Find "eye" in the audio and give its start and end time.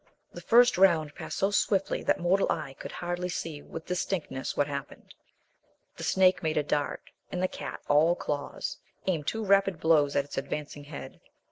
2.51-2.73